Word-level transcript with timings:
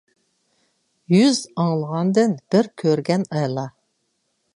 يۈز 1.15 1.41
ئاڭلىغاندىن 1.63 2.33
بىر 2.55 2.71
كۆرگەن 2.85 3.27
ئەلا. 3.41 3.67